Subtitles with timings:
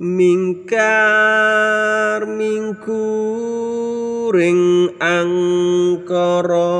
[0.00, 1.04] mingkar
[2.24, 2.96] mingkuring
[4.96, 6.72] angkara.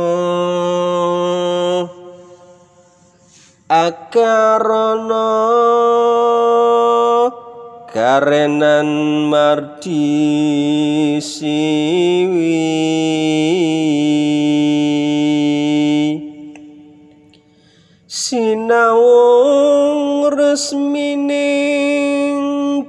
[3.68, 5.28] Akarana
[7.92, 8.88] karenan
[9.28, 12.66] mardi siwi.
[18.10, 19.60] Sinawung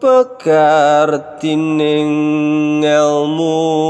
[0.00, 1.64] pekartining
[2.84, 3.86] ilmu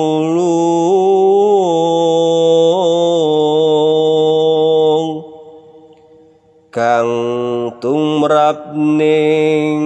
[6.77, 9.81] kang tumrap ning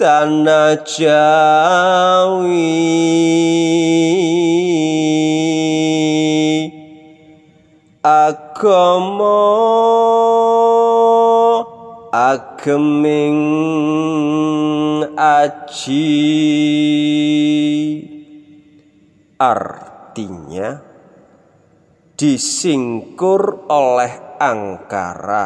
[0.00, 2.72] tanah Jawi.
[8.00, 9.44] Agama
[12.16, 13.36] ageming
[15.12, 16.16] aji.
[19.36, 20.80] Artinya
[22.16, 25.44] disingkur oleh angkara.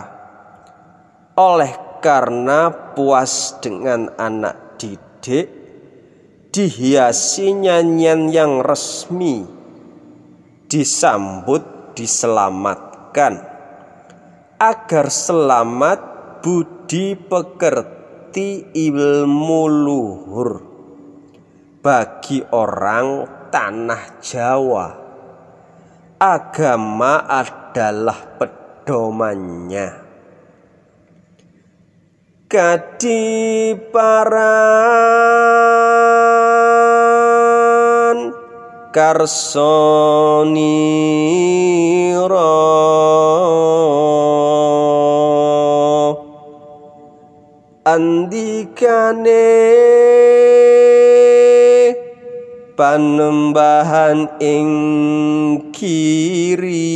[1.37, 5.53] Oleh karena puas dengan anak didik
[6.49, 9.45] dihiasi nyanyian yang resmi.
[10.67, 13.45] Disambut diselamatkan.
[14.57, 16.01] Agar selamat
[16.41, 20.51] budi pekerti ilmu luhur.
[21.85, 25.07] Bagi orang tanah Jawa
[26.17, 28.41] agama adalah
[28.87, 30.07] pedomannya.
[32.47, 33.91] Kadiparan
[38.95, 39.67] karsoniro
[47.83, 49.51] andikane
[52.77, 54.69] panembahan ing
[55.73, 56.93] kiri.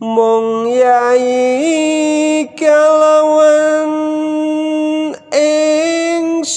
[0.00, 3.92] Mong yai kalawan
[5.28, 6.56] ingsun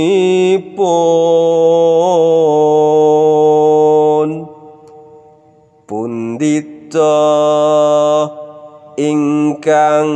[5.88, 7.25] Pundita
[8.99, 10.12] ingkang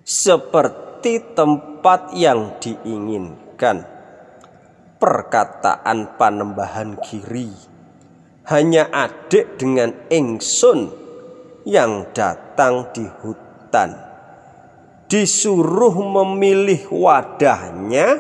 [0.01, 3.85] seperti tempat yang diinginkan.
[4.99, 7.53] Perkataan panembahan kiri
[8.49, 10.91] hanya adik dengan ingsun
[11.69, 13.95] yang datang di hutan.
[15.07, 18.19] Disuruh memilih wadahnya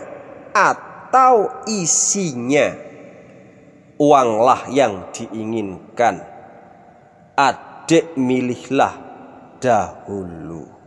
[0.55, 2.88] atau isinya
[3.99, 6.23] uanglah yang diinginkan.
[7.39, 8.95] Adik milihlah
[9.63, 10.78] dahulu